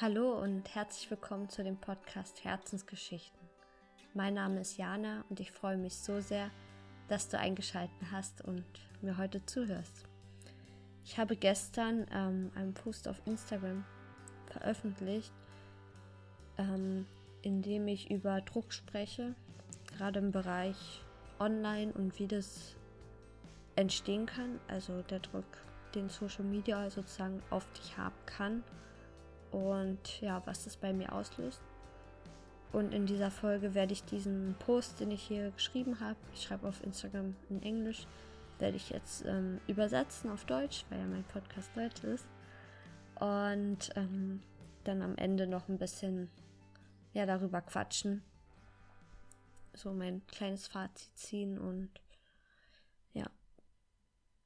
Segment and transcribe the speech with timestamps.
[0.00, 3.40] Hallo und herzlich willkommen zu dem Podcast Herzensgeschichten.
[4.14, 6.52] Mein Name ist Jana und ich freue mich so sehr,
[7.08, 8.64] dass du eingeschaltet hast und
[9.02, 10.06] mir heute zuhörst.
[11.04, 13.84] Ich habe gestern ähm, einen Post auf Instagram
[14.46, 15.32] veröffentlicht,
[16.58, 17.04] ähm,
[17.42, 19.34] in dem ich über Druck spreche,
[19.96, 21.02] gerade im Bereich
[21.40, 22.76] Online und wie das
[23.74, 25.58] entstehen kann, also der Druck,
[25.96, 28.62] den Social Media sozusagen auf dich haben kann
[29.50, 31.62] und ja, was das bei mir auslöst.
[32.72, 36.68] Und in dieser Folge werde ich diesen Post, den ich hier geschrieben habe, ich schreibe
[36.68, 38.06] auf Instagram in Englisch,
[38.58, 42.26] werde ich jetzt ähm, übersetzen auf Deutsch, weil ja mein Podcast Deutsch ist.
[43.18, 44.40] Und ähm,
[44.84, 46.30] dann am Ende noch ein bisschen
[47.12, 48.22] ja, darüber quatschen.
[49.74, 51.90] So mein kleines Fazit ziehen und
[53.12, 53.26] ja.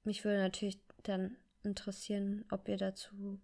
[0.04, 3.40] Mich würde natürlich dann interessieren, ob ihr dazu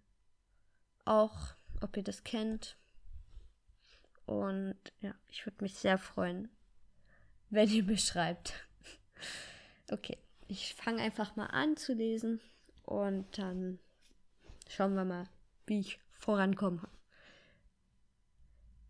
[1.09, 2.77] auch, ob ihr das kennt.
[4.27, 6.50] Und ja, ich würde mich sehr freuen,
[7.50, 8.53] wenn ihr mir schreibt.
[9.91, 12.41] okay, ich fange einfach mal an zu lesen
[12.84, 13.78] und dann
[14.69, 15.28] schauen wir mal,
[15.67, 16.89] wie ich vorankomme.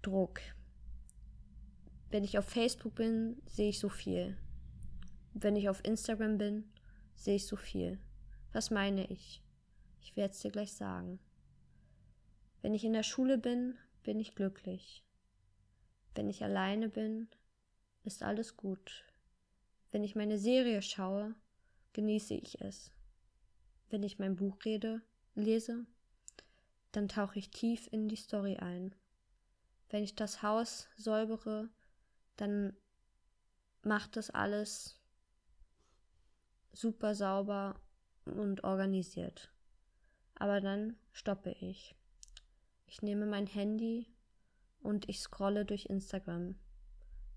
[0.03, 0.41] Druck.
[2.11, 4.37] Wenn ich auf Facebook bin, sehe ich so viel.
[5.35, 6.73] Wenn ich auf Instagram bin,
[7.15, 8.01] sehe ich so viel.
[8.53, 9.43] Was meine ich?
[10.01, 11.21] Ich werde es dir gleich sagen.
[12.63, 15.05] Wenn ich in der Schule bin, bin ich glücklich.
[16.15, 17.29] Wenn ich alleine bin,
[18.05, 19.05] ist alles gut.
[19.91, 21.35] Wenn ich meine Serie schaue,
[21.93, 22.93] genieße ich es.
[23.91, 25.01] Wenn ich mein Buch rede,
[25.35, 25.87] lese,
[26.93, 28.95] dann tauche ich tief in die Story ein.
[29.91, 31.69] Wenn ich das Haus säubere,
[32.37, 32.77] dann
[33.83, 35.01] macht das alles
[36.73, 37.81] super sauber
[38.25, 39.51] und organisiert.
[40.35, 41.98] Aber dann stoppe ich.
[42.89, 44.07] Ich nehme mein Handy
[44.81, 46.57] und ich scrolle durch Instagram.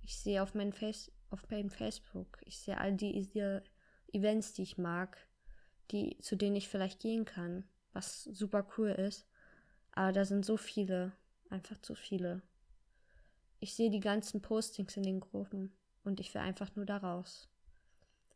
[0.01, 3.61] Ich sehe auf meinem Face auf meinem Facebook, ich sehe all die, die
[4.11, 5.17] Events, die ich mag,
[5.91, 7.63] die zu denen ich vielleicht gehen kann,
[7.93, 9.25] was super cool ist.
[9.93, 11.13] Aber da sind so viele,
[11.49, 12.41] einfach zu viele.
[13.59, 15.71] Ich sehe die ganzen Postings in den Gruppen
[16.03, 17.49] und ich will einfach nur da raus.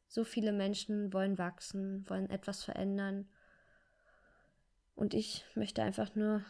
[0.08, 3.28] So viele Menschen wollen wachsen, wollen etwas verändern.
[4.96, 6.46] Und ich möchte einfach nur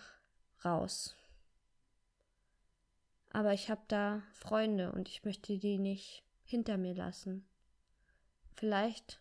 [0.66, 1.16] raus.
[3.30, 7.46] Aber ich habe da Freunde und ich möchte die nicht hinter mir lassen.
[8.54, 9.20] Vielleicht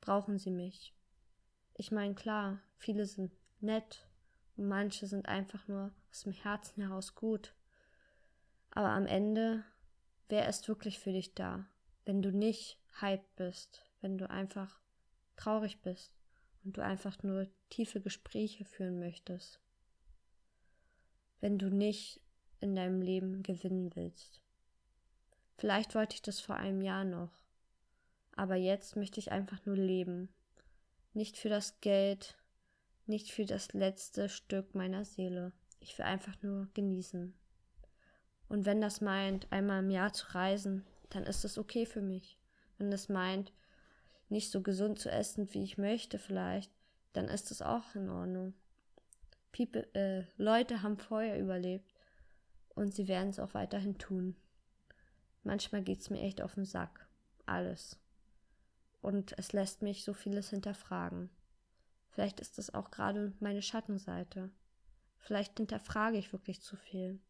[0.00, 0.94] brauchen sie mich.
[1.74, 4.08] Ich meine, klar, viele sind nett
[4.56, 7.54] und manche sind einfach nur aus dem Herzen heraus gut.
[8.72, 9.64] Aber am Ende,
[10.28, 11.66] wer ist wirklich für dich da,
[12.04, 14.80] wenn du nicht hype bist, wenn du einfach
[15.36, 16.12] traurig bist
[16.64, 19.60] und du einfach nur tiefe Gespräche führen möchtest?
[21.40, 22.20] Wenn du nicht
[22.60, 24.40] in deinem Leben gewinnen willst.
[25.56, 27.30] Vielleicht wollte ich das vor einem Jahr noch,
[28.32, 30.28] aber jetzt möchte ich einfach nur leben.
[31.12, 32.38] Nicht für das Geld,
[33.06, 35.52] nicht für das letzte Stück meiner Seele.
[35.80, 37.34] Ich will einfach nur genießen.
[38.48, 42.38] Und wenn das meint, einmal im Jahr zu reisen, dann ist es okay für mich.
[42.78, 43.52] Wenn das meint,
[44.28, 46.72] nicht so gesund zu essen, wie ich möchte vielleicht,
[47.12, 48.54] dann ist es auch in Ordnung.
[49.52, 51.92] People, äh, Leute haben vorher überlebt
[52.74, 54.36] und sie werden es auch weiterhin tun.
[55.42, 57.08] Manchmal geht es mir echt auf den Sack.
[57.46, 57.98] Alles.
[59.00, 61.30] Und es lässt mich so vieles hinterfragen.
[62.10, 64.50] Vielleicht ist es auch gerade meine Schattenseite.
[65.18, 67.20] Vielleicht hinterfrage ich wirklich zu viel.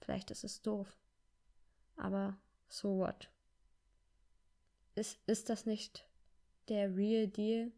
[0.00, 0.98] Vielleicht ist es doof.
[1.96, 2.36] Aber
[2.68, 3.30] so what?
[4.94, 6.06] Ist, ist das nicht
[6.68, 7.72] der Real Deal?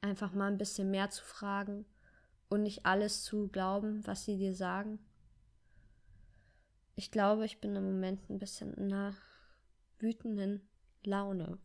[0.00, 1.84] Einfach mal ein bisschen mehr zu fragen
[2.48, 4.98] und nicht alles zu glauben, was sie dir sagen.
[6.94, 9.14] Ich glaube, ich bin im Moment ein bisschen in einer
[9.98, 10.66] wütenden
[11.04, 11.58] Laune.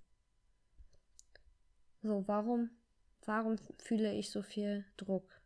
[2.01, 2.69] So, warum,
[3.25, 5.39] warum fühle ich so viel Druck?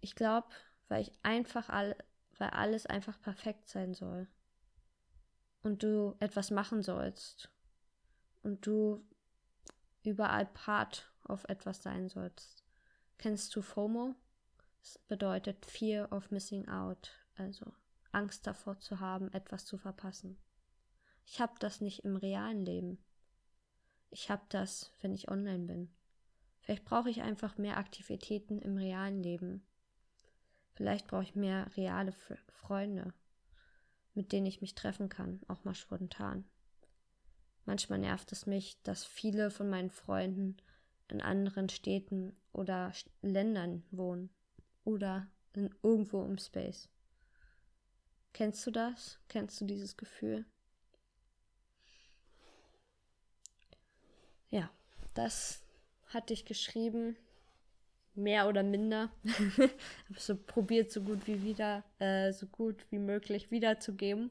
[0.00, 0.48] Ich glaube,
[0.88, 1.96] weil ich einfach all,
[2.38, 4.28] weil alles einfach perfekt sein soll.
[5.62, 7.50] Und du etwas machen sollst.
[8.42, 9.04] Und du
[10.02, 12.61] überall Part auf etwas sein sollst.
[13.18, 14.14] Kennst du FOMO?
[14.80, 17.72] Das bedeutet Fear of Missing Out, also
[18.10, 20.38] Angst davor zu haben, etwas zu verpassen.
[21.24, 23.02] Ich habe das nicht im realen Leben.
[24.10, 25.94] Ich habe das, wenn ich online bin.
[26.60, 29.66] Vielleicht brauche ich einfach mehr Aktivitäten im realen Leben.
[30.74, 33.14] Vielleicht brauche ich mehr reale Freunde,
[34.14, 36.44] mit denen ich mich treffen kann, auch mal spontan.
[37.64, 40.56] Manchmal nervt es mich, dass viele von meinen Freunden
[41.08, 44.30] in anderen Städten oder Ländern wohnen.
[44.84, 46.88] oder in irgendwo im Space.
[48.32, 49.18] Kennst du das?
[49.28, 50.46] Kennst du dieses Gefühl?
[54.50, 54.70] Ja,
[55.14, 55.62] das
[56.06, 57.16] hatte ich geschrieben,
[58.14, 59.10] mehr oder minder.
[59.58, 59.70] habe
[60.16, 64.30] so probiert, so gut wie wieder, äh, so gut wie möglich wiederzugeben.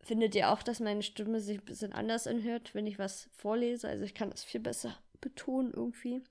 [0.00, 3.88] Findet ihr auch, dass meine Stimme sich ein bisschen anders anhört, wenn ich was vorlese?
[3.88, 6.22] Also ich kann das viel besser betonen irgendwie.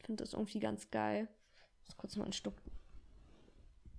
[0.00, 1.28] Ich finde das irgendwie ganz geil.
[1.82, 2.54] Ich muss kurz mal einen Stück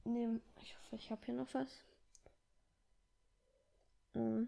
[0.04, 0.42] nehmen.
[0.62, 1.84] Ich hoffe, ich habe hier noch was.
[4.14, 4.48] Mhm.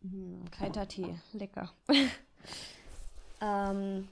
[0.00, 1.72] Mhm, kalter Tee, lecker.
[3.40, 4.08] ähm,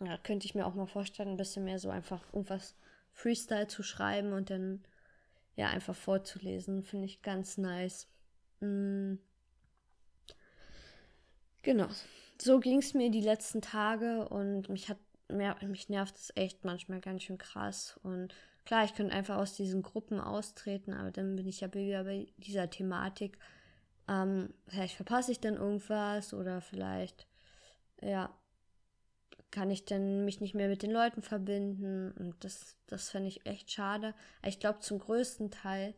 [0.00, 2.74] ja, könnte ich mir auch mal vorstellen, ein bisschen mehr so einfach irgendwas
[3.12, 4.84] Freestyle zu schreiben und dann
[5.56, 6.84] ja einfach vorzulesen.
[6.84, 8.06] Finde ich ganz nice.
[8.60, 9.18] Mhm.
[11.62, 11.88] Genau.
[12.40, 14.98] So ging es mir die letzten Tage und mich hat
[15.28, 17.98] mehr, mich nervt es echt manchmal ganz schön krass.
[18.02, 22.04] Und klar, ich könnte einfach aus diesen Gruppen austreten, aber dann bin ich ja wieder
[22.04, 23.38] bei dieser Thematik.
[24.08, 27.26] Ähm, vielleicht verpasse ich dann irgendwas oder vielleicht,
[28.00, 28.32] ja,
[29.50, 32.12] kann ich dann mich nicht mehr mit den Leuten verbinden.
[32.12, 34.14] Und das, das fände ich echt schade.
[34.46, 35.94] Ich glaube, zum größten Teil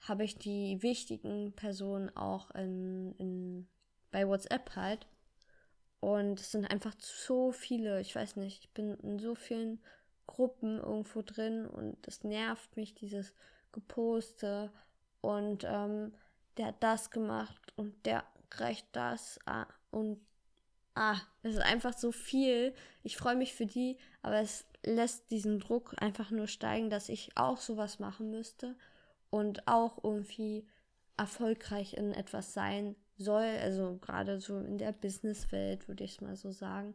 [0.00, 3.68] habe ich die wichtigen Personen auch in, in,
[4.10, 5.06] bei WhatsApp halt.
[6.04, 7.98] Und es sind einfach so viele.
[8.02, 9.80] Ich weiß nicht, ich bin in so vielen
[10.26, 13.32] Gruppen irgendwo drin und das nervt mich, dieses
[13.72, 14.70] Geposte.
[15.22, 16.12] Und ähm,
[16.58, 19.40] der hat das gemacht und der reicht das.
[19.46, 20.20] Ah, und
[20.94, 22.74] ah, es ist einfach so viel.
[23.02, 27.34] Ich freue mich für die, aber es lässt diesen Druck einfach nur steigen, dass ich
[27.34, 28.76] auch sowas machen müsste
[29.30, 30.68] und auch irgendwie
[31.16, 33.44] erfolgreich in etwas sein soll.
[33.62, 36.94] Also gerade so in der Businesswelt würde ich es mal so sagen.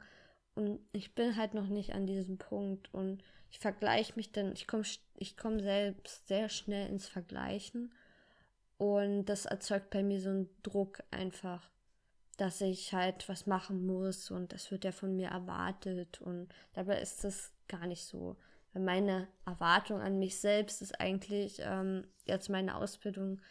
[0.56, 4.68] Und ich bin halt noch nicht an diesem Punkt und ich vergleiche mich dann, ich
[4.68, 4.84] komme
[5.18, 7.94] ich komm selbst sehr schnell ins Vergleichen
[8.78, 11.70] und das erzeugt bei mir so einen Druck einfach
[12.40, 17.02] dass ich halt was machen muss und das wird ja von mir erwartet und dabei
[17.02, 18.38] ist das gar nicht so.
[18.74, 23.42] Meine Erwartung an mich selbst ist eigentlich ähm, jetzt meine Ausbildung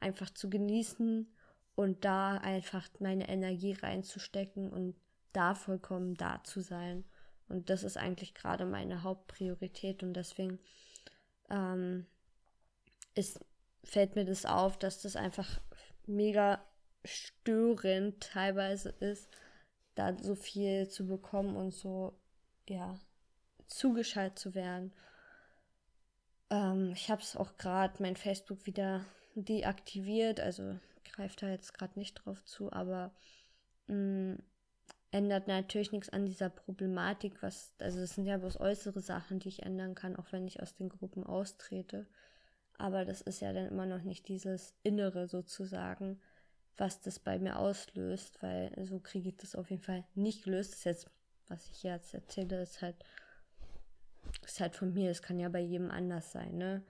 [0.00, 1.30] einfach zu genießen
[1.78, 4.96] und da einfach meine Energie reinzustecken und
[5.32, 7.04] da vollkommen da zu sein.
[7.48, 10.58] Und das ist eigentlich gerade meine Hauptpriorität und deswegen
[11.50, 12.04] ähm,
[13.14, 13.38] ist,
[13.84, 15.60] fällt mir das auf, dass das einfach
[16.04, 16.60] mega
[17.04, 19.28] störend teilweise ist,
[19.94, 22.18] da so viel zu bekommen und so,
[22.68, 22.98] ja,
[23.68, 24.92] zugeschaltet zu werden.
[26.50, 29.04] Ähm, ich habe es auch gerade mein Facebook wieder
[29.36, 30.80] deaktiviert, also
[31.12, 33.12] greift da jetzt gerade nicht drauf zu, aber
[33.86, 34.42] mh, mm,
[35.10, 39.48] ändert natürlich nichts an dieser Problematik, was, also es sind ja bloß äußere Sachen, die
[39.48, 42.06] ich ändern kann, auch wenn ich aus den Gruppen austrete.
[42.76, 46.20] Aber das ist ja dann immer noch nicht dieses Innere sozusagen,
[46.76, 50.72] was das bei mir auslöst, weil so kriege ich das auf jeden Fall nicht gelöst.
[50.72, 51.10] Das ist jetzt,
[51.48, 52.96] was ich jetzt erzähle, ist halt,
[54.44, 55.10] ist halt von mir.
[55.10, 56.82] Es kann ja bei jedem anders sein, ne?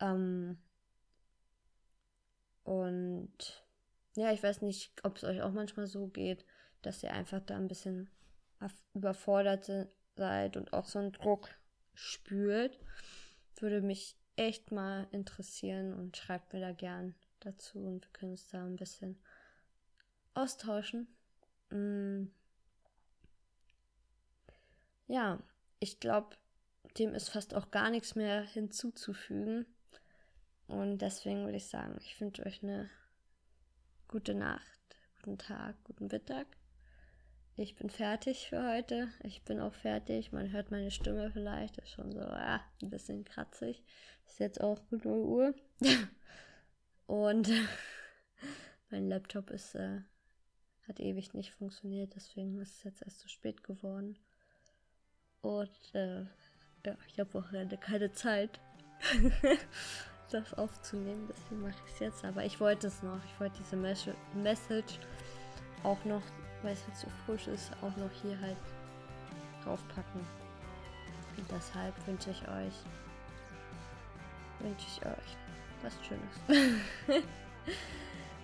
[0.00, 0.56] Ähm,
[2.64, 3.64] und
[4.14, 6.44] ja, ich weiß nicht, ob es euch auch manchmal so geht,
[6.82, 8.10] dass ihr einfach da ein bisschen
[8.94, 9.70] überfordert
[10.16, 11.48] seid und auch so einen Druck
[11.94, 12.78] spürt.
[13.56, 18.48] Würde mich echt mal interessieren und schreibt mir da gern dazu und wir können uns
[18.48, 19.18] da ein bisschen
[20.34, 21.08] austauschen.
[21.70, 22.26] Mm.
[25.08, 25.42] Ja,
[25.80, 26.36] ich glaube,
[26.98, 29.66] dem ist fast auch gar nichts mehr hinzuzufügen.
[30.72, 32.88] Und deswegen würde ich sagen, ich wünsche euch eine
[34.08, 36.46] gute Nacht, guten Tag, guten Mittag.
[37.56, 39.08] Ich bin fertig für heute.
[39.22, 40.32] Ich bin auch fertig.
[40.32, 41.76] Man hört meine Stimme vielleicht.
[41.76, 43.84] Ist schon so ah, ein bisschen kratzig.
[44.26, 45.54] Ist jetzt auch 0 Uhr.
[47.06, 47.50] Und
[48.90, 50.00] mein Laptop ist, äh,
[50.88, 54.18] hat ewig nicht funktioniert, deswegen ist es jetzt erst so spät geworden.
[55.42, 56.22] Und äh,
[56.86, 58.58] ja, ich habe leider keine Zeit,
[60.32, 62.24] das aufzunehmen, deswegen mache ich es jetzt.
[62.24, 63.18] Aber ich wollte es noch.
[63.24, 64.98] Ich wollte diese Mes Message
[65.82, 66.22] auch noch,
[66.62, 68.56] weil es jetzt so frisch ist, auch noch hier halt
[69.64, 70.20] draufpacken.
[71.36, 72.74] Und deshalb wünsche ich euch,
[74.60, 75.36] wünsche ich euch
[75.82, 77.24] was Schönes.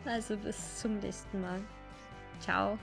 [0.04, 1.60] also bis zum nächsten Mal.
[2.40, 2.78] Ciao.